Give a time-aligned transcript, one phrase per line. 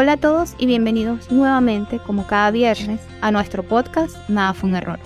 [0.00, 4.76] Hola a todos y bienvenidos nuevamente, como cada viernes, a nuestro podcast Nada fue un
[4.76, 5.00] error.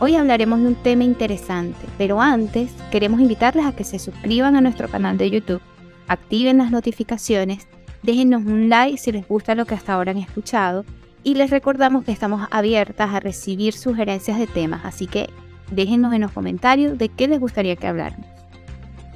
[0.00, 4.60] Hoy hablaremos de un tema interesante, pero antes queremos invitarles a que se suscriban a
[4.60, 5.62] nuestro canal de YouTube,
[6.08, 7.68] activen las notificaciones,
[8.02, 10.84] déjenos un like si les gusta lo que hasta ahora han escuchado
[11.24, 15.30] y les recordamos que estamos abiertas a recibir sugerencias de temas, así que
[15.70, 18.37] déjenos en los comentarios de qué les gustaría que habláramos.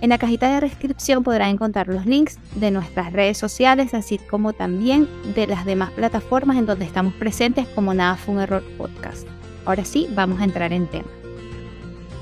[0.02, 4.52] En la cajita de descripción podrán encontrar los links de nuestras redes sociales, así como
[4.52, 9.28] también de las demás plataformas en donde estamos presentes como Nada fue un error podcast.
[9.64, 11.06] Ahora sí, vamos a entrar en tema.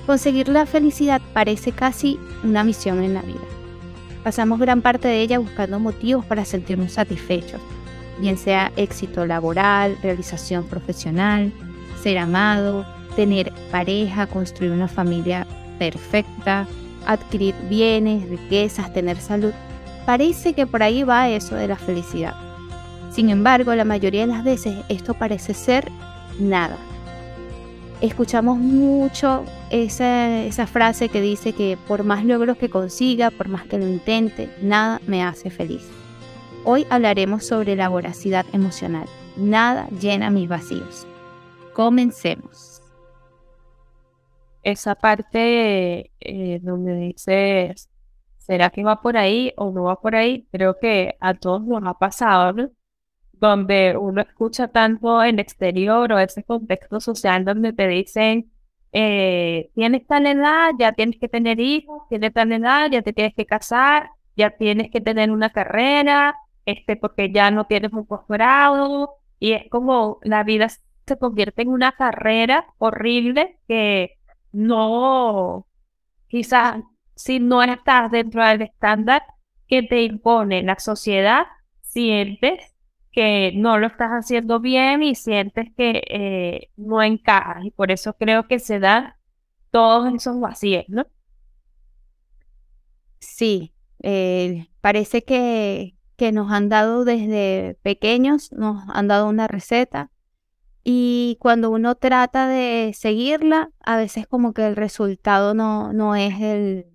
[0.05, 3.41] Conseguir la felicidad parece casi una misión en la vida.
[4.25, 7.63] Pasamos gran parte de ella buscando motivos para sentirnos satisfechos,
[8.21, 11.51] bien sea éxito laboral, realización profesional,
[12.03, 12.85] ser amado,
[13.17, 15.47] tener pareja, construir una familia
[15.79, 16.67] perfecta,
[17.07, 19.53] adquirir bienes, riquezas, tener salud.
[20.07, 22.35] Parece que por ahí va eso de la felicidad.
[23.11, 25.91] Sin embargo, la mayoría de las veces esto parece ser
[26.39, 26.77] nada.
[28.01, 33.79] Escuchamos mucho esa, frase que dice que por más logros que consiga, por más que
[33.79, 35.83] lo intente, nada me hace feliz.
[36.65, 39.07] Hoy hablaremos sobre la voracidad emocional.
[39.37, 41.07] Nada llena mis vacíos.
[41.75, 42.70] Comencemos
[44.63, 47.91] esa parte eh, donde dices,
[48.39, 50.47] ¿será que va por ahí o no va por ahí?
[50.53, 52.71] Creo que a todos nos ha pasado,
[53.33, 58.53] Donde uno escucha tanto en exterior o ese contexto social donde te dicen,
[58.93, 63.35] eh, tienes tal edad, ya tienes que tener hijos, tienes tal edad, ya te tienes
[63.35, 66.37] que casar, ya tienes que tener una carrera,
[66.67, 70.69] este, porque ya no tienes un posgrado, y es como la vida
[71.07, 74.19] se convierte en una carrera horrible que
[74.53, 75.67] no,
[76.29, 76.83] quizás
[77.15, 79.23] si no estás dentro del estándar
[79.69, 81.47] que te impone la sociedad,
[81.83, 82.75] sientes
[83.13, 87.65] que no lo estás haciendo bien y sientes que eh, no encajas.
[87.65, 89.15] Y por eso creo que se dan
[89.71, 91.07] todos esos vacíos, ¿no?
[93.19, 100.11] Sí, eh, parece que, que nos han dado desde pequeños, nos han dado una receta
[100.85, 106.41] y cuando uno trata de seguirla, a veces como que el resultado no, no es
[106.41, 106.87] el,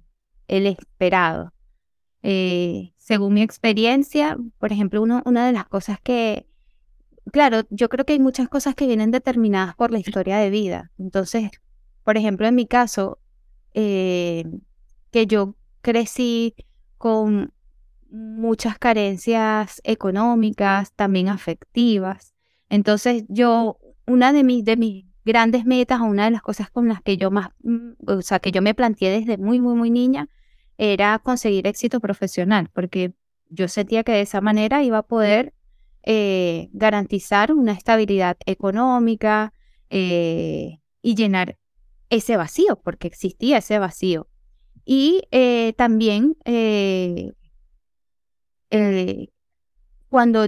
[0.47, 1.53] el esperado.
[2.23, 6.47] Eh, según mi experiencia, por ejemplo, uno, una de las cosas que,
[7.31, 10.91] claro, yo creo que hay muchas cosas que vienen determinadas por la historia de vida.
[10.97, 11.51] Entonces,
[12.03, 13.19] por ejemplo, en mi caso,
[13.73, 14.45] eh,
[15.11, 16.55] que yo crecí
[16.97, 17.53] con
[18.09, 22.34] muchas carencias económicas, también afectivas.
[22.69, 27.01] Entonces yo, una de mis, de mis grandes metas, una de las cosas con las
[27.01, 30.29] que yo más, mm, o sea, que yo me planteé desde muy, muy, muy niña,
[30.77, 33.13] era conseguir éxito profesional, porque
[33.49, 35.53] yo sentía que de esa manera iba a poder
[36.03, 39.53] eh, garantizar una estabilidad económica
[39.89, 41.57] eh, y llenar
[42.09, 44.27] ese vacío, porque existía ese vacío.
[44.85, 46.37] Y eh, también
[50.09, 50.47] cuando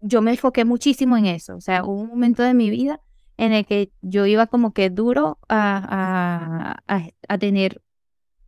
[0.00, 1.56] yo me enfoqué muchísimo en eso.
[1.56, 3.00] O sea, hubo un momento de mi vida
[3.36, 7.80] en el que yo iba como que duro a, a, tener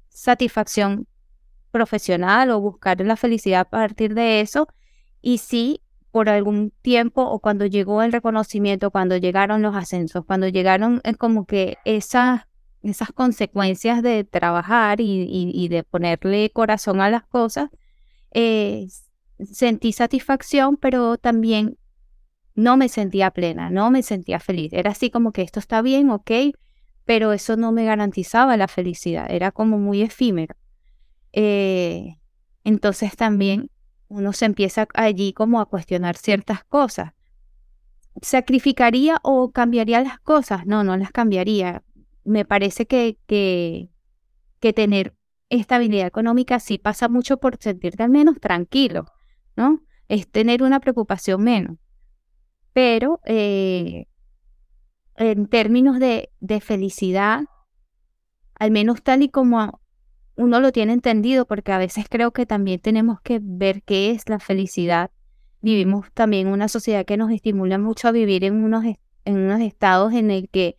[0.08, 1.06] satisfacción
[1.70, 4.68] profesional o buscar la felicidad a partir de eso.
[5.22, 10.48] Y sí, por algún tiempo o cuando llegó el reconocimiento, cuando llegaron los ascensos, cuando
[10.48, 12.42] llegaron eh, como que esas,
[12.82, 17.70] esas consecuencias de trabajar y, y, de ponerle corazón a las cosas,
[18.32, 18.88] eh,
[19.52, 21.78] sentí satisfacción, pero también
[22.54, 24.72] no me sentía plena, no me sentía feliz.
[24.72, 26.30] Era así como que esto está bien, ok,
[27.04, 30.54] pero eso no me garantizaba la felicidad, era como muy efímero.
[31.32, 32.16] Eh,
[32.64, 33.70] entonces también
[34.08, 37.12] uno se empieza allí como a cuestionar ciertas cosas.
[38.22, 40.66] ¿Sacrificaría o cambiaría las cosas?
[40.66, 41.82] No, no las cambiaría.
[42.24, 43.88] Me parece que, que,
[44.58, 45.14] que tener
[45.48, 49.06] estabilidad económica sí pasa mucho por sentirte al menos tranquilo.
[49.60, 49.82] ¿No?
[50.08, 51.76] Es tener una preocupación menos.
[52.72, 54.06] Pero eh,
[55.16, 57.44] en términos de, de felicidad,
[58.54, 59.80] al menos tal y como
[60.36, 64.28] uno lo tiene entendido, porque a veces creo que también tenemos que ver qué es
[64.30, 65.10] la felicidad.
[65.60, 68.84] Vivimos también una sociedad que nos estimula mucho a vivir en unos,
[69.26, 70.76] en unos estados en el que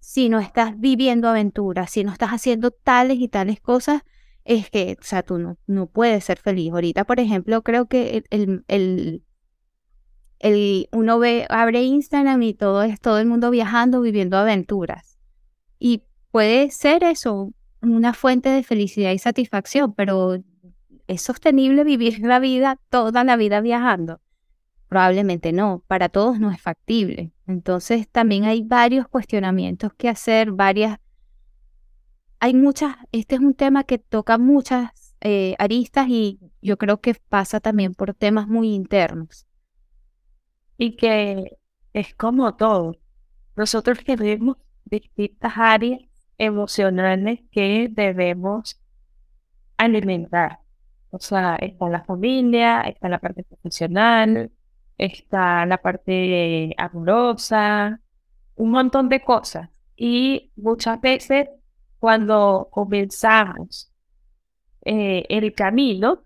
[0.00, 4.02] si no estás viviendo aventuras, si no estás haciendo tales y tales cosas,
[4.44, 6.72] es que, o sea, tú no, no puedes ser feliz.
[6.72, 9.24] Ahorita, por ejemplo, creo que el, el,
[10.38, 15.18] el, uno ve, abre Instagram y todo es todo el mundo viajando, viviendo aventuras.
[15.78, 20.42] Y puede ser eso, una fuente de felicidad y satisfacción, pero
[21.06, 24.20] es sostenible vivir la vida, toda la vida viajando.
[24.88, 27.32] Probablemente no, para todos no es factible.
[27.46, 30.98] Entonces también hay varios cuestionamientos que hacer, varias...
[32.40, 34.90] Hay muchas, este es un tema que toca muchas
[35.20, 39.46] eh, aristas y yo creo que pasa también por temas muy internos.
[40.76, 41.56] Y que
[41.92, 42.96] es como todo.
[43.56, 46.00] Nosotros tenemos distintas áreas
[46.38, 48.80] emocionales que debemos
[49.76, 50.60] alimentar.
[51.10, 54.50] O sea, está la familia, está la parte profesional,
[54.98, 58.00] está la parte amorosa,
[58.56, 59.70] un montón de cosas.
[59.96, 61.48] Y muchas veces
[62.04, 63.90] cuando comenzamos
[64.84, 66.22] eh, el camino,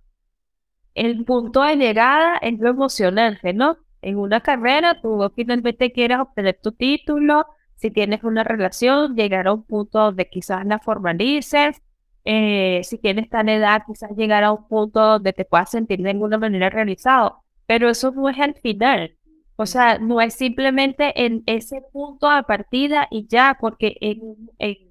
[0.96, 3.76] el punto de llegada es lo emocionante, ¿no?
[4.02, 7.46] En una carrera, tú finalmente quieres obtener tu título,
[7.76, 11.80] si tienes una relación, llegar a un punto donde quizás la formalices,
[12.24, 16.10] eh, si tienes tan edad, quizás llegar a un punto donde te puedas sentir de
[16.10, 19.14] alguna manera realizado, pero eso no es al final.
[19.54, 24.20] O sea, no es simplemente en ese punto de partida y ya, porque en,
[24.58, 24.87] en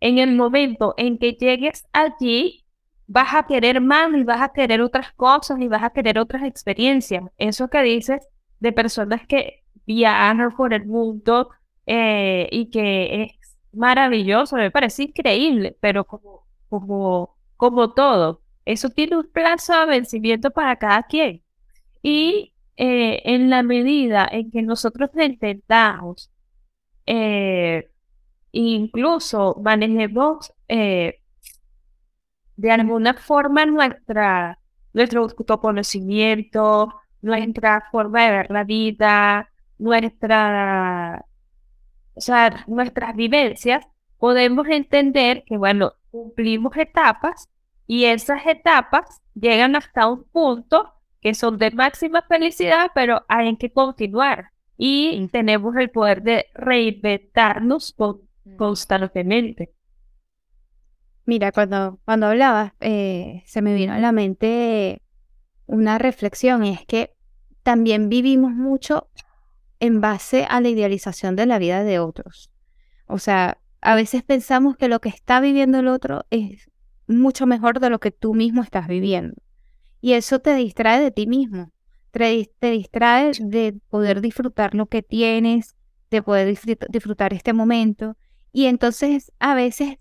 [0.00, 2.64] el momento en que llegues allí,
[3.06, 6.44] vas a querer más y vas a querer otras cosas y vas a querer otras
[6.44, 7.24] experiencias.
[7.38, 8.26] Eso que dices
[8.60, 11.50] de personas que viajan por el mundo
[11.86, 19.16] eh, y que es maravilloso, me parece increíble, pero como, como, como todo, eso tiene
[19.16, 21.42] un plazo de vencimiento para cada quien.
[22.02, 26.30] Y eh, en la medida en que nosotros intentamos,
[27.06, 27.90] eh,
[28.52, 31.20] incluso manejemos eh,
[32.56, 34.58] de alguna forma nuestra,
[34.92, 41.24] nuestro autoconocimiento, nuestra forma de ver la vida, nuestra
[42.14, 43.86] o sea, nuestras vivencias,
[44.18, 47.48] podemos entender que, bueno, cumplimos etapas
[47.86, 50.92] y esas etapas llegan hasta un punto
[51.22, 57.94] que son de máxima felicidad, pero hay que continuar y tenemos el poder de reinventarnos
[57.96, 58.14] mm.
[58.56, 59.74] Constantemente.
[61.24, 65.02] Mira, cuando, cuando hablabas, eh, se me vino a la mente
[65.66, 67.14] una reflexión, y es que
[67.62, 69.08] también vivimos mucho
[69.78, 72.50] en base a la idealización de la vida de otros.
[73.06, 76.70] O sea, a veces pensamos que lo que está viviendo el otro es
[77.06, 79.36] mucho mejor de lo que tú mismo estás viviendo.
[80.00, 81.72] Y eso te distrae de ti mismo,
[82.10, 85.76] te, distrae de poder disfrutar lo que tienes,
[86.10, 86.56] de poder
[86.88, 88.16] disfrutar este momento.
[88.52, 89.98] Y entonces a veces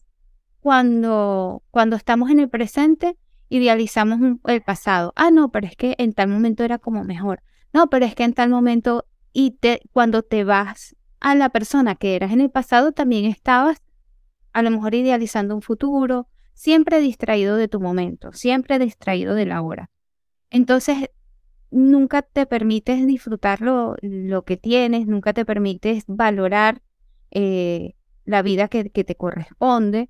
[0.60, 3.18] cuando, cuando estamos en el presente,
[3.50, 5.14] idealizamos el pasado.
[5.16, 7.42] Ah, no, pero es que en tal momento era como mejor.
[7.74, 11.96] No, pero es que en tal momento y te, cuando te vas a la persona
[11.96, 13.82] que eras en el pasado, también estabas
[14.54, 19.62] a lo mejor idealizando un futuro, siempre distraído de tu momento, siempre distraído de la
[19.62, 19.90] hora.
[20.50, 21.10] Entonces,
[21.72, 23.96] nunca te permites disfrutar lo,
[24.46, 26.82] que tienes, nunca te permites valorar
[27.32, 27.96] eh,
[28.30, 30.10] la vida que, te corresponde.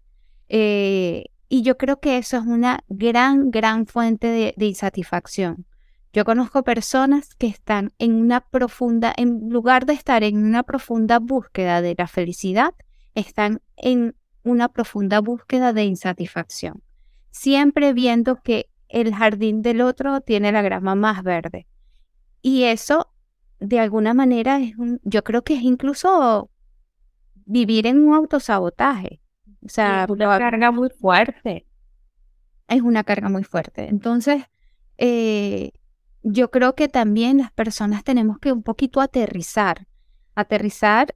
[0.50, 5.66] Eh, y yo creo que eso es una gran, gran fuente de, de insatisfacción.
[6.12, 11.19] Yo conozco personas que están en una profunda, en lugar de estar en una profunda
[11.19, 12.74] búsqueda de la felicidad,
[13.16, 16.81] están en una profunda búsqueda de insatisfacción,
[17.31, 21.68] siempre viendo que el jardín del otro tiene la grama más verde.
[22.42, 23.07] Y eso,
[23.60, 26.49] de alguna manera, es un, yo creo que es incluso
[27.49, 29.21] vivir en un autosabotaje.
[29.65, 31.65] O sea, es una carga muy fuerte.
[32.68, 33.89] Es una carga muy fuerte.
[33.89, 34.44] Entonces,
[34.97, 35.71] eh,
[36.21, 39.87] yo creo que también las personas tenemos que un poquito aterrizar,
[40.35, 41.15] aterrizar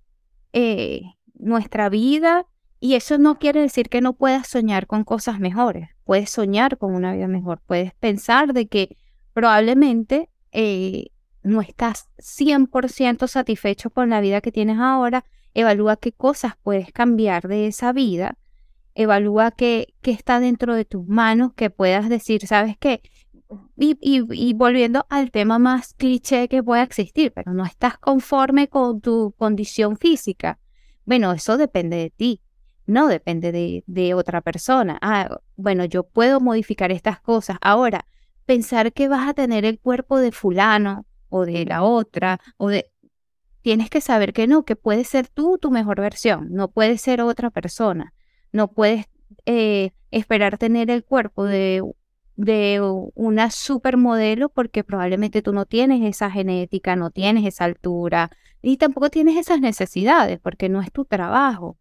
[0.53, 1.03] eh,
[1.35, 2.47] nuestra vida
[2.79, 6.95] y eso no quiere decir que no puedas soñar con cosas mejores, puedes soñar con
[6.95, 8.97] una vida mejor, puedes pensar de que
[9.33, 11.07] probablemente eh,
[11.43, 17.47] no estás 100% satisfecho con la vida que tienes ahora, evalúa qué cosas puedes cambiar
[17.47, 18.37] de esa vida,
[18.95, 23.01] evalúa qué, qué está dentro de tus manos, que puedas decir, ¿sabes qué?
[23.75, 29.33] y, volviendo al tema más cliché que pueda existir, pero no estás conforme con tu
[29.37, 30.59] condición física.
[31.05, 32.41] Bueno, eso depende de ti,
[32.85, 34.97] no depende de, de otra persona.
[35.01, 37.57] Ah, bueno, yo puedo modificar estas cosas.
[37.61, 38.05] Ahora,
[38.45, 42.89] pensar que vas a tener el cuerpo de fulano o de la otra o de...
[43.63, 47.21] Tienes que saber que no, que puedes ser tú tu mejor versión, no puedes ser
[47.21, 48.13] otra persona,
[48.51, 49.07] no puedes
[49.47, 51.81] eh, esperar tener el cuerpo de
[52.35, 52.81] de
[53.13, 59.09] una supermodelo porque probablemente tú no tienes esa genética, no tienes esa altura y tampoco
[59.09, 61.77] tienes esas necesidades porque no es tu trabajo.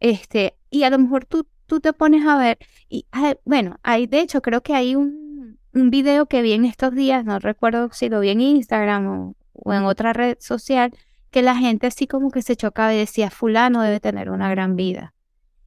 [0.00, 3.06] Este, y a lo mejor tú, tú te pones a ver, y
[3.44, 7.24] bueno, hay, de hecho creo que hay un, un video que vi en estos días,
[7.24, 10.92] no recuerdo si lo vi en Instagram o en otra red social
[11.34, 14.76] que la gente así como que se chocaba y decía, fulano debe tener una gran
[14.76, 15.14] vida.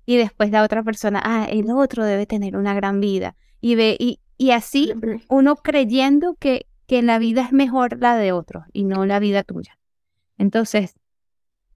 [0.05, 3.35] Y después la otra persona, ah, el otro debe tener una gran vida.
[3.59, 4.93] Y, ve, y, y así
[5.27, 9.43] uno creyendo que, que la vida es mejor la de otro y no la vida
[9.43, 9.77] tuya.
[10.37, 10.95] Entonces,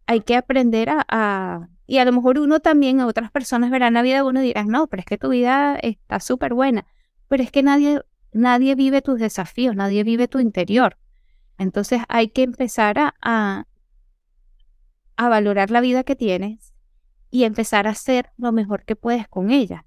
[0.05, 4.03] hay que aprender a, y a lo mejor uno también, a otras personas verán la
[4.03, 6.85] vida de uno y dirán, no, pero es que tu vida está súper buena.
[7.27, 7.99] Pero es que nadie,
[8.31, 10.97] nadie vive tus desafíos, nadie vive tu interior.
[11.57, 13.65] Entonces hay que empezar a, a
[15.29, 16.73] valorar la vida que tienes
[17.29, 19.85] y empezar a hacer lo mejor que puedes con ella.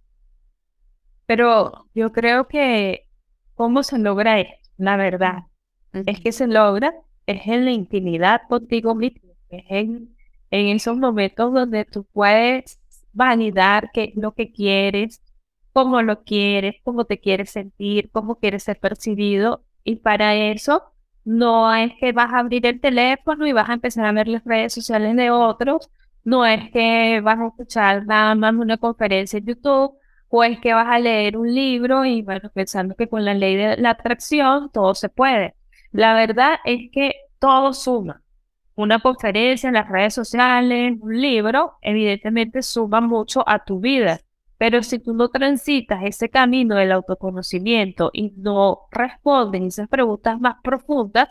[1.26, 3.09] Pero yo creo que
[3.55, 5.45] cómo se logra esto, la verdad,
[5.93, 6.93] es que se logra,
[7.26, 10.17] es en la intimidad contigo mismo, es en,
[10.50, 12.81] en esos momentos donde tú puedes
[13.12, 15.23] validar qué es lo que quieres,
[15.73, 19.64] cómo lo quieres, cómo te quieres sentir, cómo quieres ser percibido.
[19.85, 20.94] Y para eso
[21.25, 24.45] no es que vas a abrir el teléfono y vas a empezar a ver las
[24.45, 25.90] redes sociales de otros.
[26.25, 30.75] No es que vas a escuchar nada más una conferencia en YouTube o es que
[30.75, 34.71] vas a leer un libro y bueno, pensando que con la ley de la atracción
[34.73, 35.54] todo se puede.
[35.93, 38.23] La verdad es que todo suma.
[38.75, 44.21] Una conferencia en las redes sociales, un libro, evidentemente suma mucho a tu vida.
[44.64, 50.56] Pero si tú no transitas ese camino del autoconocimiento y no respondes esas preguntas más
[50.64, 51.28] profundas,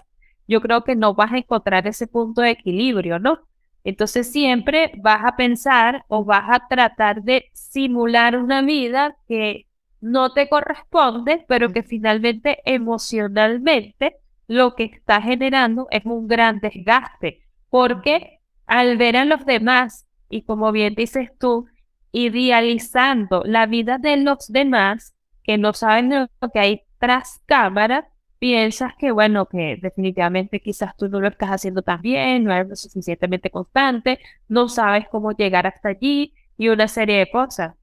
[0.48, 3.40] yo creo que no vas a encontrar ese punto de equilibrio, ¿no?
[3.84, 9.66] Entonces siempre vas a pensar o vas a tratar de simular una vida que
[10.00, 17.42] no te corresponde, pero que finalmente emocionalmente lo que está generando es un gran desgaste,
[17.72, 21.66] porque al ver a los demás, y como bien dices tú,
[22.14, 28.08] idealizando la vida de los demás que no saben lo que hay tras cámara,
[28.40, 32.70] piensas que, bueno, que definitivamente quizás tú no lo estás haciendo tan bien, no eres
[32.70, 37.76] lo suficientemente constante, no sabes cómo llegar hasta allí y una serie de cosas.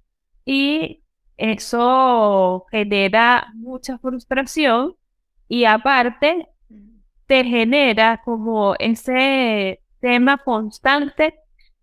[0.44, 1.02] Y
[1.36, 4.96] eso genera mucha frustración
[5.48, 6.48] y aparte
[7.26, 11.34] te genera como ese tema constante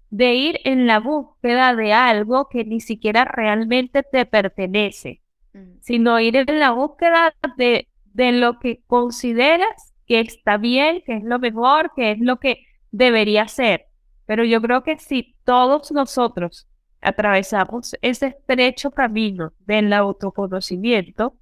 [0.09, 5.21] de ir en la búsqueda de algo que ni siquiera realmente te pertenece,
[5.53, 5.79] mm.
[5.81, 11.23] sino ir en la búsqueda de, de lo que consideras que está bien, que es
[11.23, 13.87] lo mejor, que es lo que debería ser.
[14.25, 16.67] Pero yo creo que si todos nosotros
[17.01, 21.35] atravesamos ese estrecho camino del autoconocimiento,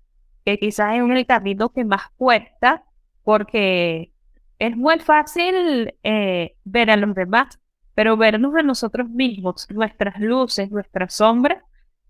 [0.43, 2.83] que quizás es el camino que más cuesta,
[3.23, 4.11] porque
[4.59, 7.59] es muy fácil eh, ver a los demás
[7.95, 11.63] pero vernos a nosotros mismos, nuestras luces, nuestras sombras,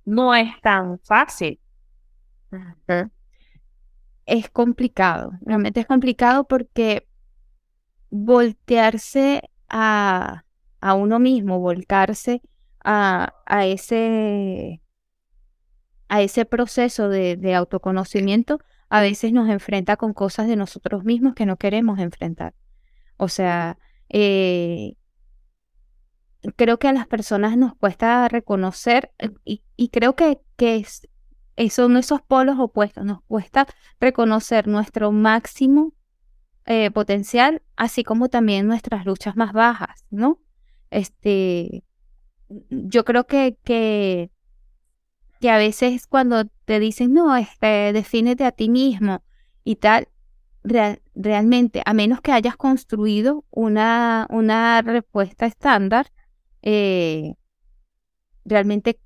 [0.03, 1.59] no es tan fácil.
[4.25, 7.07] Es complicado, realmente es complicado porque
[8.09, 10.43] voltearse a,
[10.81, 12.41] a uno mismo, volcarse
[12.83, 14.81] a, a, ese,
[16.07, 21.35] a ese proceso de, de autoconocimiento, a veces nos enfrenta con cosas de nosotros mismos
[21.35, 22.55] que no queremos enfrentar.
[23.17, 23.77] O sea,
[24.09, 24.95] eh,
[26.55, 31.07] creo que a las personas nos cuesta reconocer eh, y, creo que, que es,
[31.73, 33.67] son esos polos opuestos, nos cuesta
[33.99, 35.93] reconocer nuestro máximo
[36.65, 40.39] eh, potencial, así como también nuestras luchas más bajas, ¿no?
[40.89, 41.83] Este,
[42.69, 44.31] yo creo que, que,
[45.39, 49.23] que a veces cuando te dicen, no, este, defínete a ti mismo
[49.63, 50.09] y tal,
[50.63, 56.11] realmente, a menos que hayas construido una, una respuesta estándar,
[56.65, 57.35] eh,
[58.43, 58.99] realmente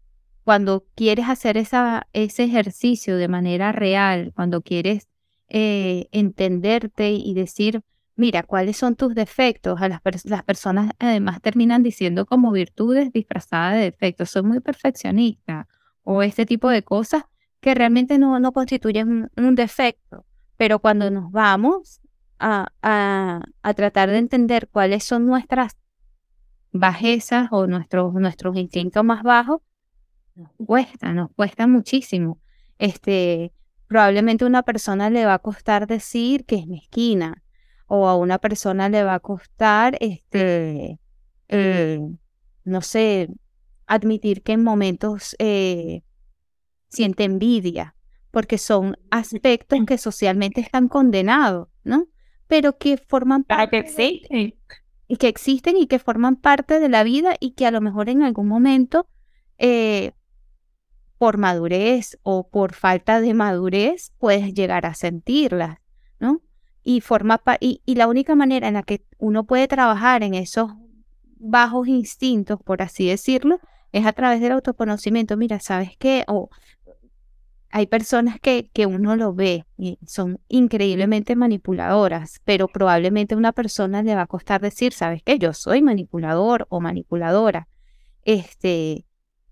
[0.44, 5.08] cuando quieres hacer esa, ese ejercicio de manera real, cuando quieres
[5.50, 7.84] eh, entenderte y decir,
[8.16, 13.76] mira, cuáles son tus defectos, a las, las personas además terminan diciendo como virtudes disfrazadas
[13.76, 15.68] de defectos, soy muy perfeccionista
[16.04, 17.24] o este tipo de cosas
[17.60, 20.26] que realmente no, no constituyen un, defecto,
[20.58, 22.02] pero cuando nos vamos
[22.40, 25.76] a, a tratar de entender cuáles son nuestras
[26.72, 29.62] bajezas o nuestros, nuestros instintos más bajos,
[30.36, 32.40] nos cuesta, nos cuesta muchísimo.
[32.78, 33.52] Este,
[33.88, 37.44] probablemente a una persona le va a costar decir que es mezquina
[37.88, 41.00] o a una persona le va a costar, este,
[41.48, 42.00] eh,
[42.64, 43.30] no sé,
[43.88, 46.04] admitir que en momentos eh,
[46.88, 47.96] siente envidia,
[48.30, 52.08] porque son aspectos que socialmente están condenados, ¿no?
[52.48, 53.84] Pero que forman parte
[55.10, 58.08] y que existen y que forman parte de la vida y que a lo mejor
[58.08, 59.10] en algún momento,
[59.58, 60.14] eh,
[61.18, 65.80] por madurez o por falta de madurez, puedes llegar a sentirlas,
[66.20, 66.42] ¿no?
[66.84, 70.72] y forma y, y la única manera en la que uno puede trabajar en esos
[71.38, 73.60] bajos instintos, por así decirlo,
[73.92, 75.38] es a través del autoconocimiento.
[75.38, 76.24] Mira, ¿sabes qué?
[76.28, 76.50] O
[77.72, 83.52] hay personas que, que uno lo ve y son increíblemente manipuladoras, pero probablemente a una
[83.52, 85.38] persona le va a costar decir, ¿sabes qué?
[85.38, 87.68] Yo soy manipulador o manipuladora.
[88.24, 89.06] Este,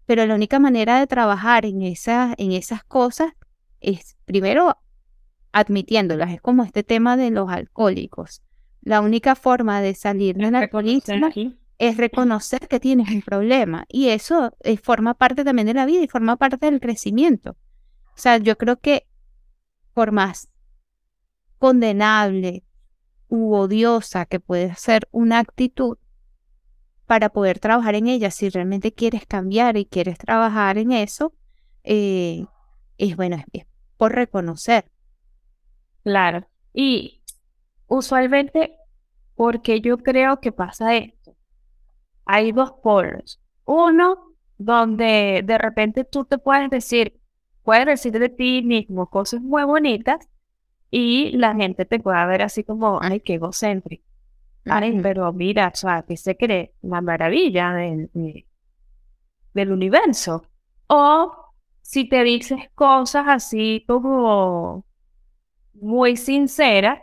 [0.05, 3.33] pero la única manera de trabajar en, esas en esas cosas
[3.81, 4.77] es primero
[5.51, 6.31] admitiéndolas.
[6.31, 8.41] Es como este tema de los alcohólicos.
[8.81, 11.29] La única forma de salir del alcoholismo
[11.77, 16.01] es reconocer que tienes un problema y eso eh, forma parte también de la vida
[16.01, 17.55] y forma parte del crecimiento.
[18.17, 19.07] O sea, yo creo que
[19.93, 20.49] por más
[21.59, 22.63] condenable
[23.27, 25.97] u odiosa que puede ser una actitud,
[27.07, 31.33] para poder trabajar en ella, si realmente quieres cambiar y quieres trabajar en eso,
[31.83, 32.45] eh,
[32.97, 34.91] es bueno, es por reconocer.
[36.03, 36.45] Claro.
[36.73, 37.23] Y
[37.87, 38.77] usualmente,
[39.35, 41.35] porque yo creo que pasa esto,
[42.25, 43.39] hay dos polos.
[43.63, 47.16] Uno, donde de repente tú te puedes decir,
[47.67, 50.29] puedes decir de ti mismo cosas muy bonitas
[50.89, 54.05] y la gente te puede ver así como, ay, qué egocéntrico.
[54.63, 58.09] Ay, pero mira, o sea, que se cree la maravilla del,
[59.53, 60.43] del universo.
[60.87, 61.29] O
[61.81, 64.85] si te dices cosas así como
[65.73, 67.01] muy sinceras,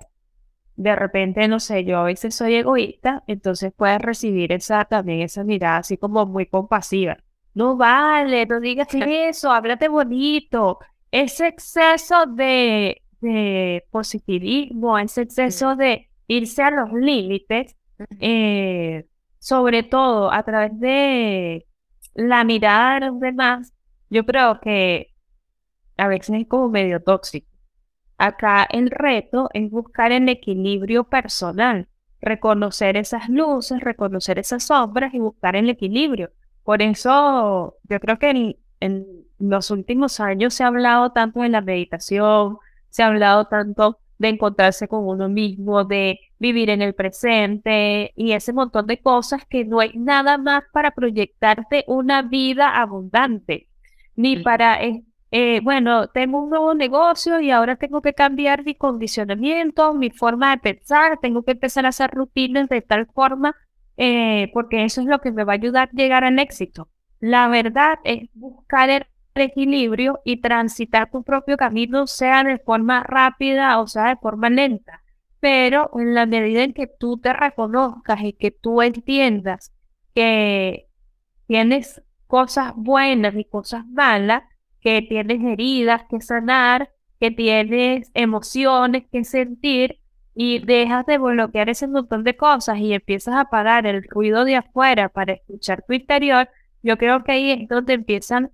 [0.77, 5.45] de repente, no sé, yo a veces soy egoísta, entonces puedes recibir esa también esa
[5.45, 7.19] mirada así como muy compasiva.
[7.55, 10.79] No vale, no digas eso, háblate bonito.
[11.11, 17.77] Ese exceso de, de positivismo, ese exceso de irse a los límites,
[18.21, 19.07] eh,
[19.39, 21.67] sobre todo a través de
[22.15, 23.73] la mirada de los demás,
[24.11, 25.15] yo creo que
[25.97, 27.49] a veces es como medio tóxico.
[28.19, 31.89] Acá el reto es buscar el equilibrio personal,
[32.21, 36.31] reconocer esas luces, reconocer esas sombras y buscar el equilibrio.
[36.65, 39.07] Por eso yo creo que en, en
[39.39, 44.29] los últimos años se ha hablado tanto de la meditación, se ha hablado tanto de
[44.29, 49.65] encontrarse con uno mismo, de vivir en el presente y ese montón de cosas que
[49.65, 53.69] no hay nada más para proyectarte una vida abundante,
[54.17, 58.75] ni para, eh, eh, bueno, tengo un nuevo negocio y ahora tengo que cambiar mi
[58.75, 63.57] condicionamiento, mi forma de pensar, tengo que empezar a hacer rutinas de tal forma,
[63.97, 66.89] eh, porque eso es lo que me va a ayudar a llegar al éxito.
[67.21, 73.81] La verdad es buscar el equilibrio y transitar tu propio camino, sea de forma rápida
[73.81, 75.03] o sea de forma lenta.
[75.41, 79.73] Pero en la medida en que tú te reconozcas y que tú entiendas
[80.15, 80.89] que
[81.47, 84.45] tienes cosas buenas y cosas malas,
[84.81, 90.01] que tienes heridas que sanar, que tienes emociones que sentir
[90.35, 94.57] y dejas de bloquear ese montón de cosas y empiezas a parar el ruido de
[94.57, 96.49] afuera para escuchar tu interior,
[96.83, 98.51] yo creo que ahí es donde empiezan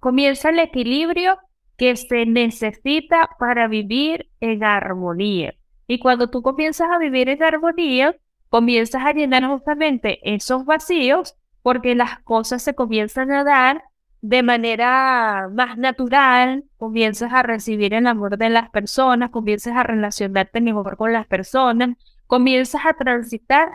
[0.00, 1.38] comienza el equilibrio
[1.76, 5.54] que se necesita para vivir en armonía.
[5.86, 8.16] Y cuando tú comienzas a vivir en armonía,
[8.48, 13.82] comienzas a llenar justamente esos vacíos porque las cosas se comienzan a dar
[14.20, 20.60] de manera más natural, comienzas a recibir el amor de las personas, comienzas a relacionarte
[20.60, 23.70] mejor con las personas, comienzas a transitar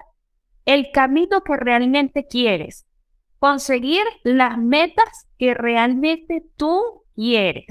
[0.65, 2.85] el camino que realmente quieres,
[3.39, 7.65] conseguir las metas que realmente tú quieres.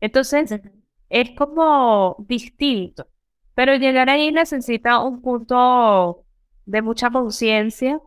[0.00, 0.60] Entonces,
[1.08, 3.06] es como distinto.
[3.54, 6.24] Pero llegar ahí necesita un punto
[6.66, 8.00] de mucha conciencia.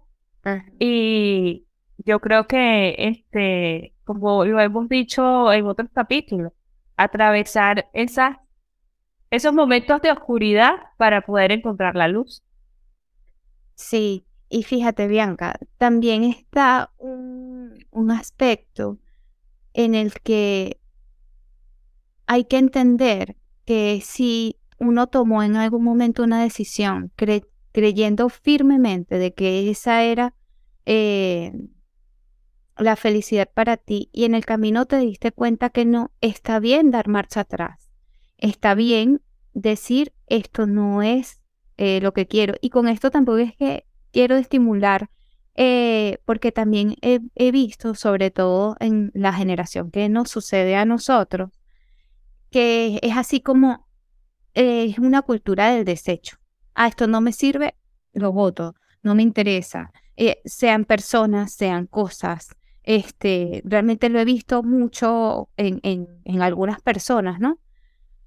[0.80, 1.65] Y
[1.97, 6.53] yo creo que, este, como lo hemos dicho en otros capítulos,
[6.95, 12.41] atravesar esos momentos de oscuridad para poder encontrar la luz.
[13.75, 17.75] Sí, y fíjate, Bianca, también está un,
[18.09, 18.97] aspecto
[19.73, 20.79] en el que
[22.25, 27.11] hay que entender que si uno tomó en algún momento una decisión
[27.73, 30.33] creyendo firmemente de que esa era
[30.85, 31.51] eh,
[32.79, 36.91] la felicidad para ti y en el camino te diste cuenta que no, está bien
[36.91, 37.89] dar marcha atrás,
[38.37, 39.21] está bien
[39.53, 41.41] decir esto no es
[41.77, 45.09] eh, lo que quiero y con esto tampoco es que quiero estimular,
[45.55, 51.49] eh, porque también he, visto, sobre todo en la generación que nos sucede a nosotros,
[52.51, 53.87] que es así como
[54.53, 56.37] eh, es una cultura del desecho.
[56.75, 57.75] Ah, esto no me sirve,
[58.13, 59.91] lo voto, no me interesa.
[60.45, 62.55] Sean personas, sean cosas.
[62.88, 67.60] Este, realmente lo he visto mucho en, en, en algunas personas, ¿no?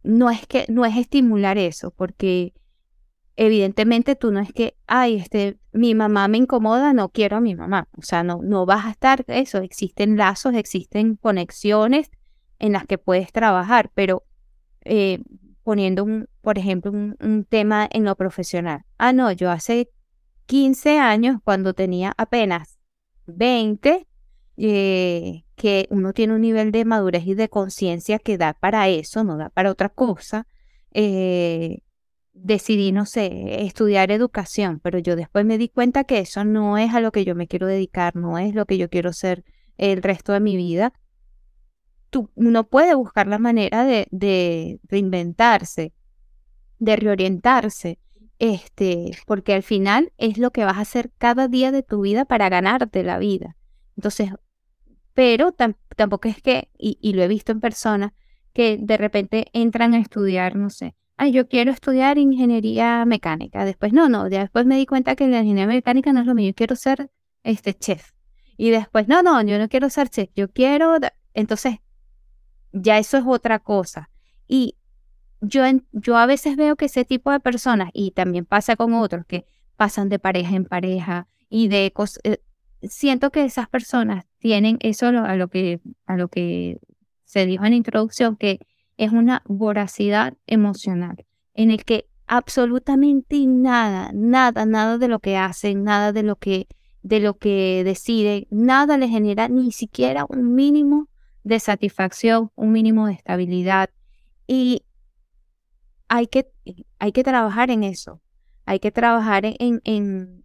[0.03, 2.55] no es que, no es estimular eso, porque
[3.37, 7.55] evidentemente tú no es que, ay, este, mi mamá me incomoda, no quiero a mi
[7.55, 7.89] mamá.
[7.97, 9.59] O sea, no, no vas a estar eso.
[9.59, 12.11] Existen lazos, existen conexiones
[12.59, 14.25] en las que puedes trabajar, pero
[14.85, 15.23] eh,
[15.63, 18.85] poniendo, un, por ejemplo, un, tema en lo profesional.
[18.99, 19.91] Ah, no, yo hace
[20.47, 22.79] 15 años, cuando tenía apenas
[23.27, 24.07] 20,
[24.63, 29.25] eh, que uno tiene un nivel de madurez y de conciencia que da para eso,
[29.25, 30.47] no da para otra cosa.
[30.93, 31.79] Eh,
[32.35, 36.93] decidí, no sé, estudiar educación, pero yo después me di cuenta que eso no es
[36.95, 39.45] a lo que yo me quiero dedicar, no es lo que yo quiero ser
[39.79, 40.93] el resto de mi vida.
[42.11, 45.95] Tú, uno puede buscar la manera de, de reinventarse,
[46.79, 47.99] de reorientarse,
[48.39, 52.27] este, porque al final es lo que vas a hacer cada día de tu vida
[52.27, 53.57] para ganarte la vida.
[53.97, 54.31] Entonces,
[55.21, 58.13] pero tampoco es que, y, lo he visto en personas,
[58.55, 63.67] que de repente entran a estudiar, no sé, ay, yo quiero estudiar ingeniería mecánica.
[63.67, 66.49] Después, no, no, después me di cuenta que la ingeniería mecánica no es lo mío,
[66.49, 67.11] yo quiero ser
[67.43, 68.13] este chef.
[68.57, 70.97] Y después, no, no, yo no quiero ser chef, yo quiero,
[71.35, 71.81] entonces,
[72.73, 74.09] ya eso es otra cosa.
[74.49, 74.79] Y
[75.43, 79.27] yo, yo a veces veo que ese tipo de personas, y también pasa con otros,
[79.27, 79.45] que
[79.77, 82.39] pasan de pareja en pareja y de cosas, eh,
[82.83, 86.81] siento que esas personas tienen eso a lo que, a lo que
[87.25, 88.61] se dijo en la introducción, que
[88.97, 95.83] es una voracidad emocional en el que absolutamente nada, nada, nada de lo que hacen,
[95.85, 96.69] nada de lo que,
[97.03, 101.09] de lo que deciden, nada le genera ni siquiera un mínimo
[101.43, 103.91] de satisfacción, un mínimo de estabilidad.
[104.47, 104.85] Y
[106.09, 106.49] hay que,
[106.99, 108.21] hay que trabajar en eso.
[108.65, 110.45] Hay que trabajar en, en,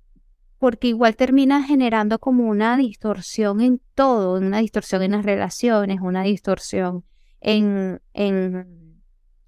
[0.66, 6.24] porque igual termina generando como una distorsión en todo, una distorsión en las relaciones, una
[6.24, 7.04] distorsión
[7.40, 9.04] en, en,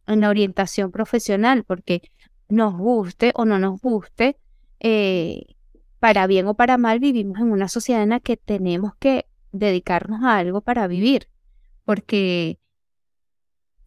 [0.06, 2.04] la orientación profesional, porque
[2.50, 4.38] nos guste o no nos guste,
[4.80, 5.56] eh,
[5.98, 10.24] para bien o para mal, vivimos en una sociedad en la que tenemos que dedicarnos
[10.24, 11.30] a algo para vivir,
[11.84, 12.60] porque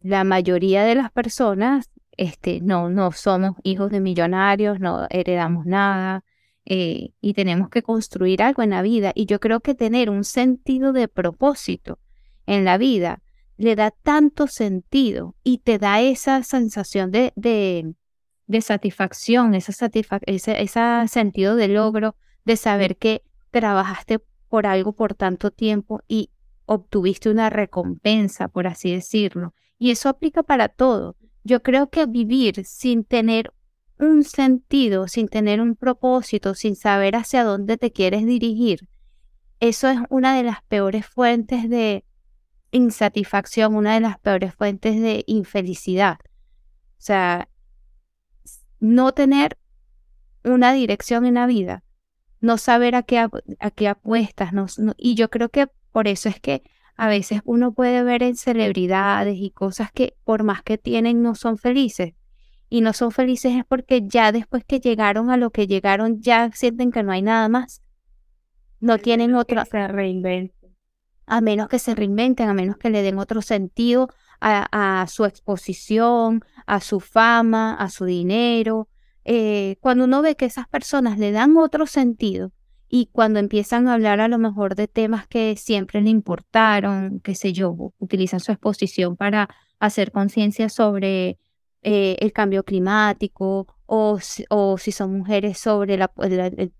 [0.01, 6.25] la mayoría de las personas este, no, no somos hijos de millonarios, no heredamos nada
[6.65, 9.11] eh, y tenemos que construir algo en la vida.
[9.15, 11.99] Y yo creo que tener un sentido de propósito
[12.45, 13.21] en la vida
[13.57, 19.89] le da tanto sentido y te da esa sensación de, de, satisfacción, esa
[20.25, 24.19] ese, ese sentido de logro, de saber que trabajaste
[24.49, 26.31] por algo por tanto tiempo y
[26.65, 29.53] obtuviste una recompensa, por así decirlo.
[29.77, 31.15] Y eso aplica para todo.
[31.43, 33.53] Yo creo que vivir sin tener
[34.01, 38.89] un sentido, sin tener un propósito, sin saber hacia dónde te quieres dirigir,
[39.59, 42.03] eso es una de las peores fuentes de,
[42.71, 46.17] insatisfacción, una de las peores fuentes de infelicidad.
[46.23, 47.49] O sea,
[48.79, 49.57] no tener
[50.43, 51.83] una dirección en la vida,
[52.39, 54.51] no saber a qué, a qué apuestas.
[54.97, 56.63] y yo creo que por eso es que
[56.95, 61.35] a veces uno puede ver en celebridades y cosas que por más que tienen no
[61.35, 62.13] son felices.
[62.73, 66.49] Y no son felices es porque ya después que llegaron a lo que llegaron ya
[66.53, 67.81] sienten que no hay nada más.
[68.79, 69.65] No tienen otra...
[69.65, 70.51] Se
[71.25, 74.07] a menos que se reinventen, a menos que le den otro sentido
[74.39, 78.87] a, su exposición, a su fama, a su dinero.
[79.25, 82.53] Eh, cuando uno ve que esas personas le dan otro sentido
[82.87, 87.35] y cuando empiezan a hablar a lo mejor de temas que siempre le importaron, qué
[87.35, 91.37] sé yo, utilizan su exposición para hacer conciencia sobre
[91.83, 96.11] eh, el cambio climático o, o, si son mujeres sobre la,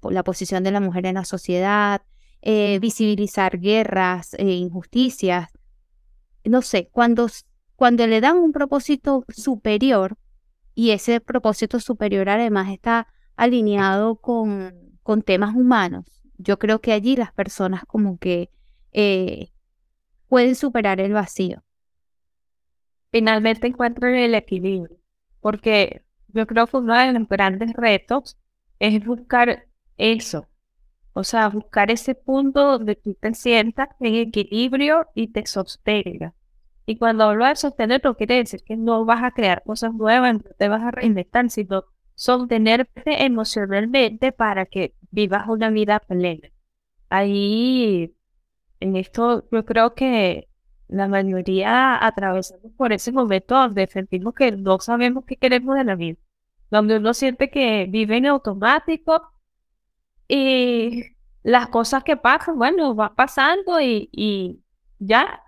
[0.01, 2.01] la, posición de la mujer en la sociedad,
[2.41, 5.49] eh, visibilizar guerras, e injusticias.
[6.43, 7.27] No sé, cuando,
[7.75, 10.17] cuando le dan un propósito superior
[10.73, 17.15] y ese propósito superior además está alineado con, con temas humanos, yo creo que allí
[17.15, 18.49] las personas como que
[18.91, 19.51] eh,
[20.27, 21.63] pueden superar el vacío.
[23.11, 24.97] Finalmente encuentran el equilibrio,
[25.41, 28.37] porque yo creo que uno de los grandes retos
[28.79, 30.47] es buscar eso,
[31.13, 36.33] o sea, buscar ese punto donde tú te sientas en equilibrio y te sostenga.
[36.85, 40.35] Y cuando hablo de sostener, no quiere decir que no vas a crear cosas nuevas,
[40.35, 46.49] no te vas a reinventar, sino sostenerte emocionalmente para que vivas una vida plena.
[47.09, 48.15] Ahí,
[48.79, 50.49] en esto, yo creo que
[50.91, 55.95] la mayoría atravesamos por ese momento donde sentimos que no sabemos qué queremos de la
[55.95, 56.19] vida,
[56.69, 59.31] donde uno siente que vive en automático
[60.27, 61.03] y
[61.43, 64.61] las cosas que pasan, bueno, va pasando y,
[64.99, 65.41] ya.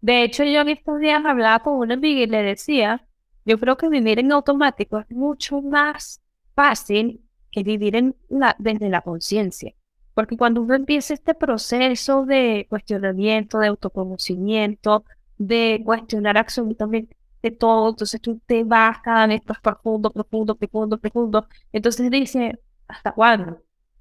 [0.00, 3.06] De hecho, yo en estos días hablaba con una amiga y le decía
[3.44, 6.22] yo creo que vivir en automático es mucho más
[6.54, 9.74] fácil que vivir en la, desde la conciencia.
[10.14, 15.04] Porque cuando uno empieza este proceso de cuestionamiento, de autoconocimiento,
[15.38, 17.16] de cuestionar absolutamente
[17.58, 21.48] todo, entonces tú te vas cada vez más profundo, profundo, profundo, profundo.
[21.72, 23.52] Entonces dice, ¿hasta cuándo?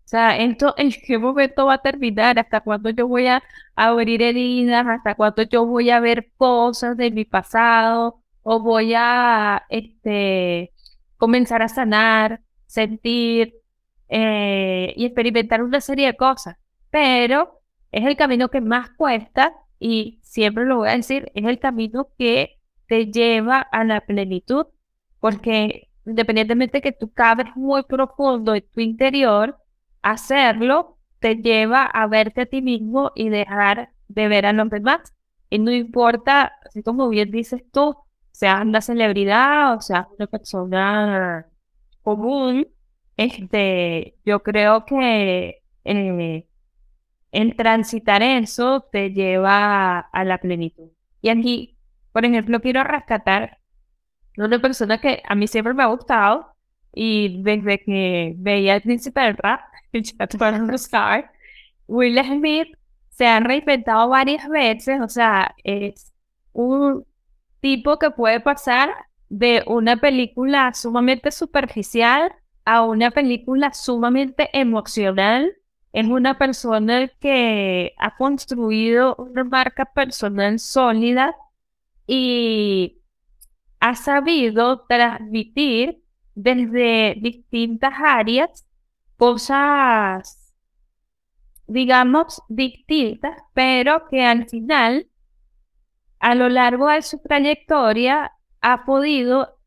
[0.05, 2.39] O sea, esto, ¿en qué momento va a terminar?
[2.39, 3.43] ¿Hasta cuándo yo voy a
[3.75, 4.85] abrir heridas?
[4.87, 8.21] ¿Hasta cuándo yo voy a ver cosas de mi pasado?
[8.43, 10.73] ¿O voy a este,
[11.17, 13.62] comenzar a sanar, sentir
[14.09, 16.57] eh, y experimentar una serie de cosas?
[16.89, 17.61] Pero
[17.91, 22.09] es el camino que más cuesta y siempre lo voy a decir, es el camino
[22.17, 24.67] que te lleva a la plenitud,
[25.19, 29.57] porque independientemente de que tú cabes muy profundo en tu interior,
[30.01, 35.13] hacerlo te lleva a verte a ti mismo y dejar de ver a los demás.
[35.49, 37.95] Y no importa, así como bien dices tú,
[38.31, 41.47] seas una celebridad o seas una persona
[42.01, 42.67] común,
[43.17, 46.47] este, yo creo que eh,
[47.31, 50.91] el transitar eso te lleva a la plenitud.
[51.21, 51.77] Y aquí,
[52.11, 53.59] por ejemplo, quiero rescatar
[54.37, 56.55] una persona que a mí siempre me ha gustado
[56.93, 59.61] y desde que veía el príncipe del rap,
[60.75, 61.31] Star,
[61.87, 62.67] Will Smith
[63.09, 66.13] se ha reinventado varias veces, o sea, es
[66.51, 67.05] un
[67.61, 68.89] tipo que puede pasar
[69.29, 72.33] de una película sumamente superficial
[72.65, 75.53] a una película sumamente emocional.
[75.91, 81.35] Es una persona que ha construido una marca personal sólida
[82.07, 82.99] y
[83.79, 86.03] ha sabido transmitir
[86.35, 88.65] desde distintas áreas
[89.17, 90.53] cosas,
[91.67, 95.07] digamos, distintas, pero que al final,
[96.19, 99.59] a lo largo de su trayectoria, ha podido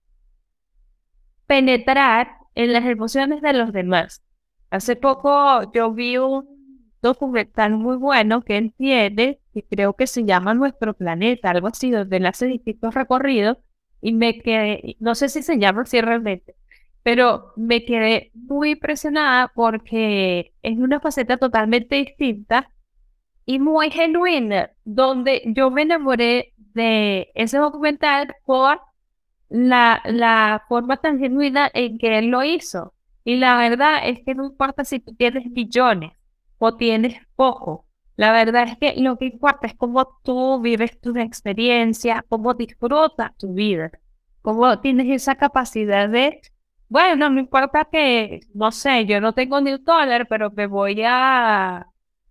[1.47, 4.23] penetrar en las emociones de los demás.
[4.71, 10.25] Hace poco yo vi un documental muy bueno que él tiene, que creo que se
[10.25, 13.59] llama Nuestro Planeta, algo así, donde él hace distintos recorridos,
[14.01, 16.57] y me quedé, no sé si se llama así realmente,
[17.03, 22.71] pero me quedé muy impresionada porque es una faceta totalmente distinta
[23.45, 28.81] y muy genuina, donde yo me enamoré de ese documental por
[29.49, 32.95] la, la forma tan genuina en que él lo hizo.
[33.25, 36.13] Y la verdad es que no importa si tú tienes millones
[36.59, 37.87] o tienes poco.
[38.17, 43.37] La verdad es que lo que importa es cómo tú vives tu experiencia, cómo disfrutas
[43.37, 43.91] tu vida,
[44.43, 46.41] cómo tienes esa capacidad de,
[46.89, 51.03] bueno, no importa que, no sé, yo no tengo ni un dólar, pero me voy
[51.05, 51.87] a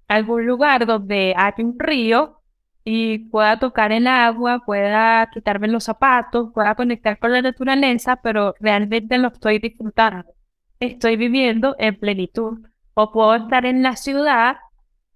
[0.08, 2.42] algún lugar donde hay un río
[2.86, 8.56] y pueda tocar el agua, pueda quitarme los zapatos, pueda conectar con la naturaleza, pero
[8.62, 10.36] realmente lo estoy disfrutando
[10.80, 12.60] estoy viviendo en plenitud.
[12.94, 14.58] O puedo estar en la ciudad,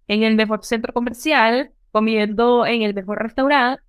[0.08, 3.82] en el mejor centro comercial, comiendo en el mejor restaurante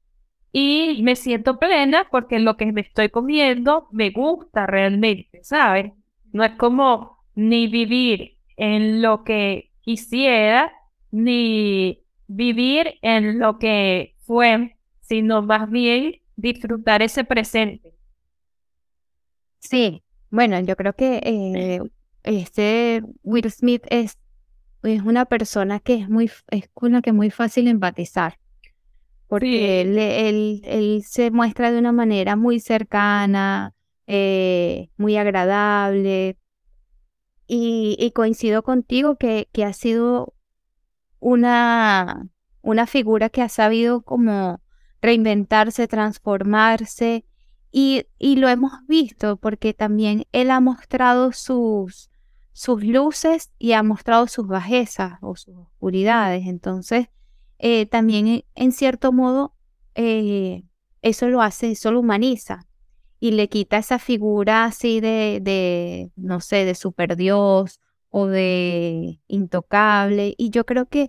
[0.52, 5.92] y me siento plena porque lo que me estoy comiendo me gusta realmente, ¿sabes?
[6.32, 10.72] No es como ni vivir en lo que quisiera,
[11.10, 17.92] ni vivir en lo que fue, sino más bien disfrutar ese presente.
[19.58, 21.80] Sí, bueno, yo creo que eh,
[22.22, 24.16] este Will Smith es,
[24.84, 28.38] es una persona que es muy, es con la que es muy fácil empatizar,
[29.26, 33.74] porque él, él, se muestra de una manera muy cercana,
[34.06, 36.36] eh, muy agradable,
[37.48, 40.34] y, coincido contigo que, que ha sido
[41.20, 42.28] una,
[42.62, 44.60] una figura que ha sabido como
[45.00, 47.24] reinventarse, transformarse
[47.72, 52.10] y, lo hemos visto porque también Él ha mostrado sus,
[52.52, 56.46] sus luces y ha mostrado sus bajezas o sus oscuridades.
[56.46, 57.08] Entonces,
[57.58, 59.54] eh, también en cierto modo,
[59.94, 60.64] eh,
[61.02, 62.66] eso lo hace, eso lo humaniza
[63.20, 67.80] y le quita esa figura así de, de, no sé, de super Dios
[68.10, 70.34] o de intocable.
[70.36, 71.08] Y yo creo que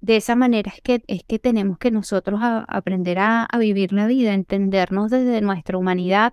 [0.00, 4.32] de esa manera es que, es que tenemos que nosotros aprender a, vivir la vida,
[4.32, 6.32] entendernos desde nuestra humanidad,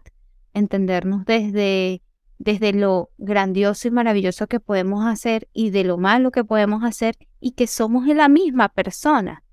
[0.54, 2.02] entendernos desde,
[2.40, 7.18] desde lo grandioso y maravilloso que podemos hacer y de lo malo que podemos hacer
[7.40, 9.44] y que somos la misma persona.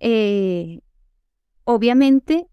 [0.00, 0.80] Eh,
[1.64, 2.48] obviamente,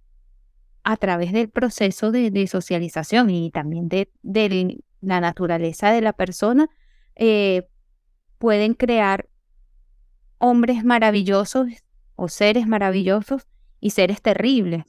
[0.84, 4.10] a través del proceso de, socialización y también de,
[5.02, 6.70] la naturaleza de la persona,
[7.20, 7.68] eh,
[8.38, 9.28] pueden crear
[10.38, 11.68] hombres maravillosos
[12.16, 13.46] o seres maravillosos
[13.82, 14.86] y seres terribles.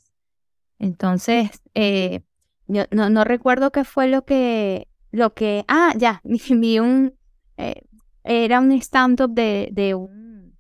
[0.79, 2.21] Entonces, eh,
[2.69, 7.15] yo no, no recuerdo qué fue lo que, lo que, ah, ya, vi un,
[7.57, 7.83] eh,
[8.23, 10.57] era un stand-up de, de, un,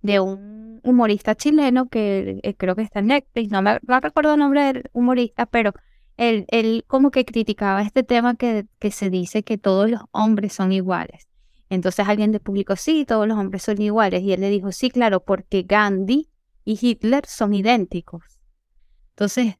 [0.00, 4.40] de un humorista chileno que creo que está en Netflix, no me no recuerdo el
[4.40, 5.74] nombre del humorista, pero
[6.16, 10.52] él, él como que criticaba este tema que, que se dice que todos los hombres
[10.52, 11.28] son iguales.
[11.68, 14.22] Entonces alguien de público, sí, todos los hombres son iguales.
[14.22, 16.28] Y él le dijo, sí, claro, porque Gandhi
[16.64, 18.22] y Hitler son idénticos.
[19.10, 19.56] Entonces,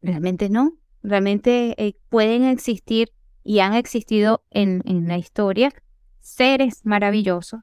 [0.00, 0.72] realmente no.
[1.02, 5.70] Realmente eh, pueden existir y han existido en, en, la historia
[6.18, 7.60] seres maravillosos,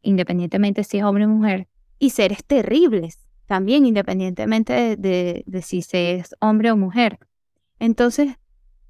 [0.00, 1.68] independientemente si es hombre o mujer,
[1.98, 7.18] y seres terribles también, independientemente de, de, si se es hombre o mujer.
[7.78, 8.36] Entonces,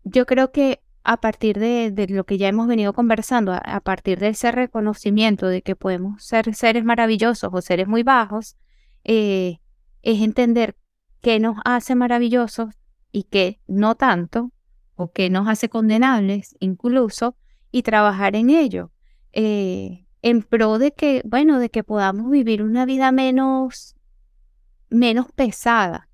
[0.05, 4.19] yo creo que a partir de, de, lo que ya hemos venido conversando, a, partir
[4.19, 8.57] de ese reconocimiento de que podemos ser seres maravillosos o seres muy bajos,
[9.05, 9.59] eh,
[10.03, 10.77] es entender
[11.21, 12.75] qué nos hace maravillosos
[13.13, 14.51] y qué no tanto,
[14.97, 17.37] o qué nos hace condenables incluso,
[17.71, 18.93] y trabajar en ello.
[19.33, 23.94] Eh, en pro de que, bueno, de que podamos vivir una vida menos
[24.95, 26.09] menos pesada,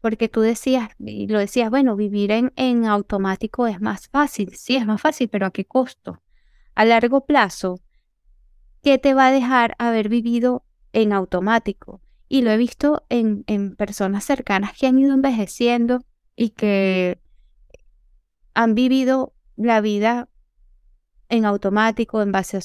[0.00, 4.76] porque tú decías, y lo decías, bueno, vivir en, en automático es más fácil, sí,
[4.76, 6.22] es más fácil, pero ¿a qué costo?
[6.74, 7.80] A largo plazo,
[8.82, 12.00] ¿qué te va a dejar haber vivido en automático?
[12.28, 17.20] Y lo he visto en, en personas cercanas que han ido envejeciendo y que
[18.54, 20.28] han vivido la vida
[21.28, 22.58] en automático, en base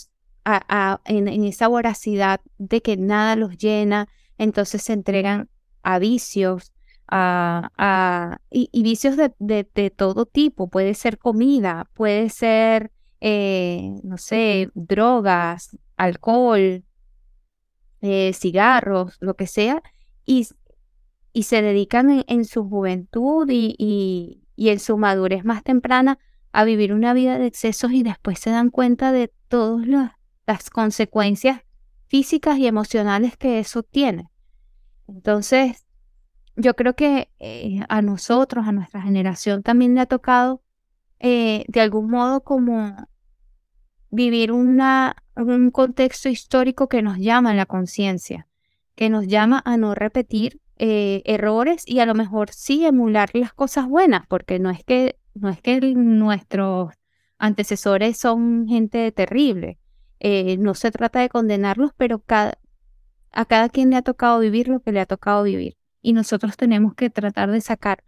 [0.45, 4.07] a, en, esa voracidad de que nada los llena,
[4.37, 5.49] entonces se entregan
[5.83, 6.71] a vicios,
[7.07, 10.69] a, y, vicios de, todo tipo.
[10.69, 16.83] Puede ser comida, puede ser, eh, no sé, drogas, alcohol,
[18.01, 19.81] eh, cigarros, lo que sea,
[20.25, 20.47] y,
[21.33, 26.17] y se dedican en, su juventud y, y, y en su madurez más temprana
[26.51, 29.87] a vivir una vida de excesos y después se dan cuenta de todas
[30.45, 31.61] las consecuencias
[32.07, 34.29] físicas y emocionales que eso tiene.
[35.13, 35.85] Entonces,
[36.55, 40.61] yo creo que eh, a nosotros, a nuestra generación, también le ha tocado
[41.19, 42.95] eh, de algún modo como
[44.09, 48.47] vivir una, un contexto histórico que nos llama a la conciencia,
[48.95, 53.53] que nos llama a no repetir eh, errores y a lo mejor sí emular las
[53.53, 56.93] cosas buenas, porque no es que, no es que nuestros
[57.37, 59.77] antecesores son gente terrible.
[60.59, 62.60] no se trata de condenarlos, pero cada,
[63.31, 65.77] a cada quien le ha tocado vivir lo que le ha tocado vivir.
[66.01, 68.03] Y nosotros tenemos que tratar de sacar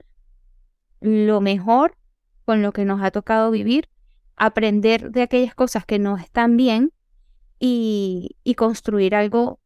[1.00, 1.98] lo mejor
[2.46, 3.90] con lo que nos ha tocado vivir,
[4.36, 6.92] aprender de aquellas cosas que no están bien
[7.60, 9.60] y, construir algo,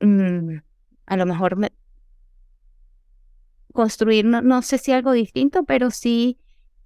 [0.00, 0.58] mm,
[1.06, 1.58] a lo mejor
[3.72, 6.38] construir, no, sé si algo distinto, pero sí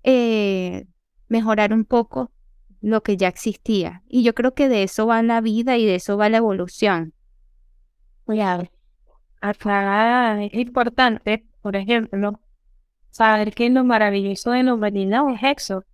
[0.03, 0.87] eh,
[1.29, 2.33] mejorar un poco
[2.81, 4.03] lo que ya existía.
[4.09, 7.15] Y yo creo que de eso va la vida y de eso va la evolución.
[8.25, 8.69] Cuidado.
[9.41, 12.41] Acá es importante, por ejemplo,
[13.11, 15.85] saber que lo maravilloso de la humanidad es eso,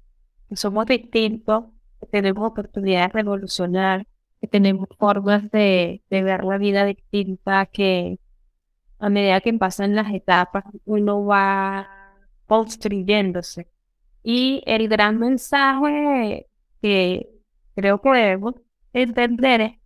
[0.49, 1.65] que somos distintos,
[2.01, 4.07] que tenemos oportunidades de evolucionar,
[4.41, 8.19] que tenemos formas de, de ver la vida distinta, que
[9.01, 11.89] a medida que pasan las etapas uno va
[12.47, 13.69] construyéndose.
[14.23, 16.47] Y el gran mensaje
[16.83, 17.31] que
[17.75, 18.55] creo que debemos
[18.93, 19.80] entender es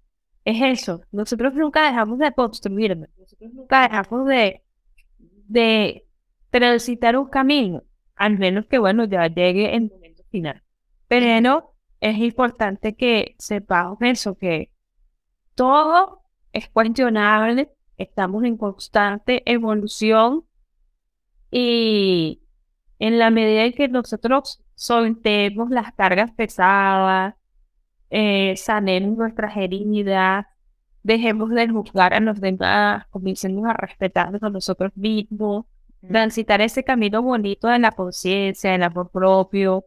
[0.45, 1.03] es eso.
[1.11, 4.63] Nosotros nunca dejamos de construirnos, nosotros nunca dejamos de,
[5.19, 6.07] de
[6.51, 7.83] transitar un camino,
[8.15, 10.63] al menos que, bueno, ya llegue el momento final.
[11.09, 14.71] Pero es importante que sepamos eso, que
[15.55, 20.45] todo es cuestionable, estamos en constante evolución
[21.51, 22.43] y
[22.99, 27.35] en la medida en que nosotros soltemos las cargas pesadas,
[28.17, 30.47] eh, sanemos nuestras heridas,
[31.03, 35.67] dejemos de juzgar a los demás, comencemos a respetarnos a nosotros mismos,
[36.09, 39.87] transitar ese camino bonito de la conciencia, del amor propio,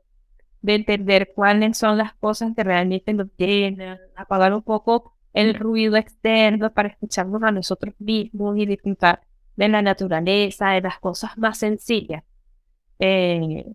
[0.62, 5.96] de entender cuáles son las cosas que realmente nos llenan, apagar un poco el ruido
[5.96, 9.22] externo para escucharnos a nosotros mismos y disfrutar
[9.56, 12.26] de la naturaleza, de las cosas más sencillas.
[13.00, 13.72] Eh,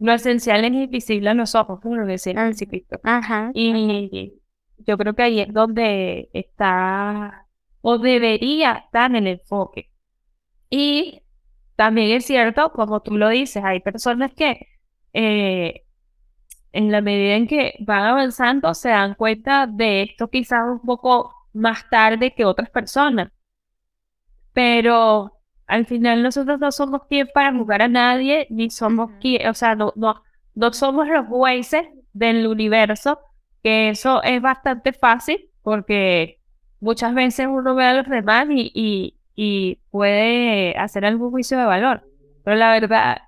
[0.00, 2.56] lo esencial es invisible a los ojos, como lo decía el
[3.02, 3.50] Ajá.
[3.54, 4.34] Y
[4.78, 7.46] yo creo que ahí es donde está
[7.82, 9.90] o debería estar en el enfoque.
[10.70, 11.22] Y
[11.76, 14.66] también es cierto, como tú lo dices, hay personas que
[15.12, 15.84] eh,
[16.72, 21.34] en la medida en que van avanzando se dan cuenta de esto quizás un poco
[21.52, 23.32] más tarde que otras personas.
[24.52, 25.39] Pero
[25.70, 29.76] al final nosotros no somos quien para jugar a nadie, ni somos quien, o sea,
[29.76, 30.22] no, no,
[30.56, 33.20] no somos los jueces del universo,
[33.62, 36.40] que eso es bastante fácil porque
[36.80, 41.64] muchas veces uno ve a los demás y, y, y puede hacer algún juicio de
[41.64, 42.02] valor.
[42.42, 43.18] Pero la verdad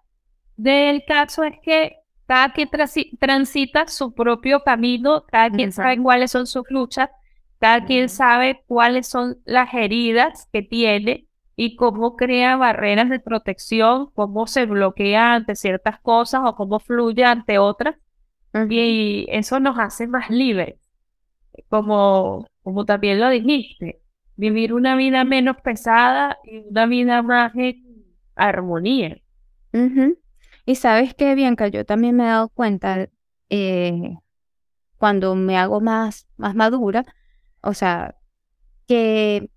[0.57, 2.69] del caso es que cada quien
[3.21, 7.09] transita su propio camino, cada quien sabe cuáles son sus luchas,
[7.61, 11.29] cada quien sabe cuáles son las heridas que tiene
[11.65, 17.25] y cómo crea barreras de protección, cómo se bloquea ante ciertas cosas o cómo fluye
[17.25, 17.95] ante otras.
[18.69, 20.75] Y eso nos hace más libres,
[21.69, 24.03] como, como también lo dijiste,
[24.35, 29.23] vivir una vida menos pesada y una vida más en armonía.
[30.67, 33.09] Y sabes que, Bianca, yo también me he dado cuenta
[33.51, 34.19] eh,
[34.99, 37.05] cuando me hago más, más madura,
[37.61, 38.17] o sea,
[38.89, 39.49] que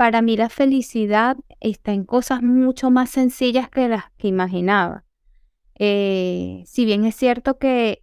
[0.00, 5.04] para mí la felicidad está en cosas mucho más sencillas que las que imaginaba.
[5.78, 8.02] Eh, si bien es cierto que,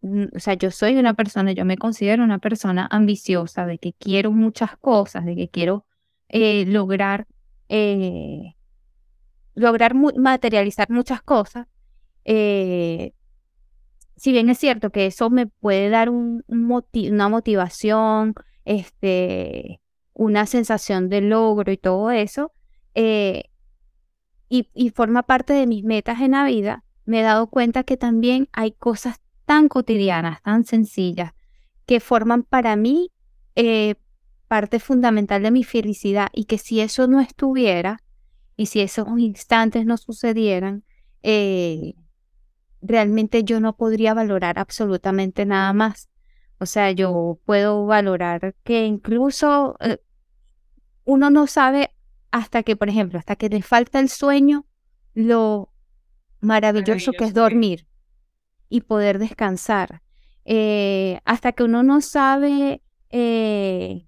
[0.00, 3.92] mm, o sea, yo soy una persona, yo me considero una persona ambiciosa, de que
[3.92, 5.86] quiero muchas cosas, de que quiero
[6.28, 7.28] eh, lograr,
[7.68, 8.56] eh,
[9.54, 11.68] lograr materializar muchas cosas.
[14.16, 18.34] si bien es cierto que eso me puede dar un, una motivación,
[18.64, 19.80] este,
[20.18, 22.52] una sensación de logro y todo eso,
[22.94, 23.50] eh,
[24.48, 28.48] y, forma parte de mis metas en la vida, me he dado cuenta que también
[28.52, 31.32] hay cosas tan cotidianas, tan sencillas,
[31.84, 33.12] que forman para mí
[33.56, 33.96] eh,
[34.48, 38.02] parte fundamental de mi felicidad y que si eso no estuviera
[38.56, 40.84] y si esos instantes no sucedieran,
[41.22, 41.94] eh,
[42.80, 46.08] realmente yo no podría valorar absolutamente nada más.
[46.58, 49.76] O sea, yo puedo valorar que incluso
[51.06, 51.90] uno no sabe
[52.30, 54.66] hasta que, por ejemplo, hasta que le falta el sueño,
[55.14, 55.72] lo
[56.40, 57.86] maravilloso, que es dormir
[58.68, 60.02] y poder descansar.
[60.44, 64.06] Eh, hasta que uno no sabe, eh,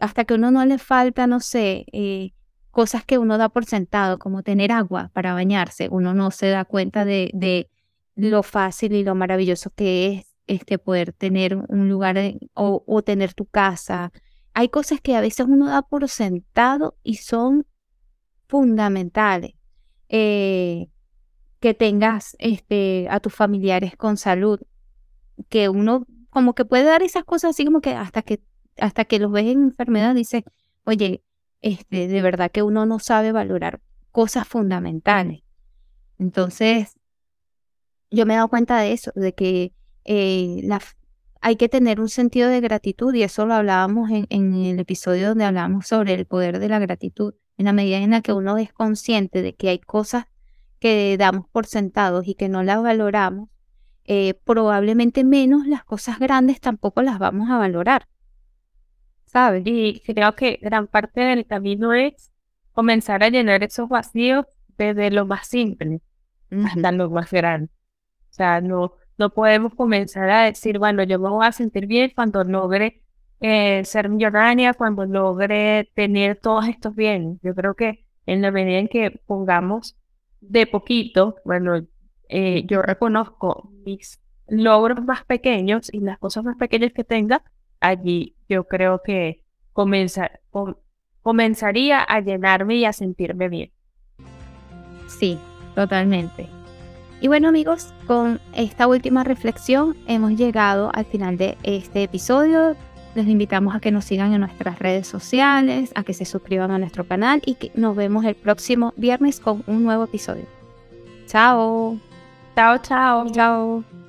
[0.00, 2.32] hasta que uno no le falta, no sé, eh,
[2.70, 6.64] cosas que uno da por sentado, como tener agua para bañarse, uno no se da
[6.64, 7.68] cuenta de, de
[8.16, 12.16] lo fácil y lo maravilloso que es este poder tener un lugar
[12.54, 14.12] o, o, tener tu casa,
[14.60, 17.66] hay cosas que a veces uno da por sentado y son
[18.46, 19.54] fundamentales.
[20.10, 20.90] Eh,
[21.60, 24.60] que tengas este, a tus familiares con salud,
[25.48, 28.42] que uno como que puede dar esas cosas así como que hasta que
[28.78, 30.44] hasta que los ves en enfermedad dice,
[30.84, 31.22] oye,
[31.60, 33.80] este, de verdad que uno no sabe valorar
[34.10, 35.42] cosas fundamentales.
[36.18, 36.98] Entonces,
[38.10, 40.80] yo me he dado cuenta de eso, de que eh, la,
[41.40, 45.44] hay que tener un sentido de gratitud y eso lo hablábamos en, el episodio donde
[45.44, 47.34] hablamos sobre el poder de la gratitud.
[47.56, 50.26] En la medida en la que uno es consciente de que hay cosas
[50.78, 53.48] que damos por sentados y que no las valoramos,
[54.04, 58.06] eh, probablemente menos las cosas grandes tampoco las vamos a valorar.
[59.26, 59.62] ¿Sabes?
[59.66, 62.32] Y creo que gran parte del camino es
[62.72, 66.00] comenzar a llenar esos vacíos desde lo más simple
[66.64, 67.70] hasta lo más grande.
[68.30, 72.10] O sea, no, no podemos comenzar a decir, bueno, yo me voy a sentir bien
[72.14, 73.02] cuando logre
[73.40, 77.38] eh, ser millonaria, cuando logre tener todos estos bienes.
[77.42, 79.98] Yo creo que en la medida en que pongamos
[80.40, 81.86] de poquito, bueno,
[82.30, 87.42] eh, yo reconozco mis logros más pequeños y las cosas más pequeñas que tenga,
[87.78, 89.44] allí yo creo que
[91.22, 93.70] comenzaría a llenarme y a sentirme bien.
[95.08, 95.38] Sí,
[95.74, 96.59] totalmente.
[97.20, 102.76] Y bueno amigos, con esta última reflexión hemos llegado al final de este episodio.
[103.14, 106.78] Les invitamos a que nos sigan en nuestras redes sociales, a que se suscriban a
[106.78, 110.44] nuestro canal y que nos vemos el próximo viernes con un nuevo episodio.
[111.26, 111.98] Chao.
[112.56, 113.30] Chao, chao.
[113.30, 113.99] Chao.